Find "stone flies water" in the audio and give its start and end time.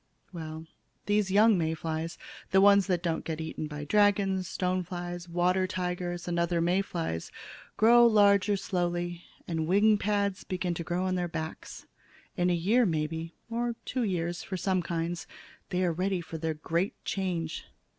4.47-5.67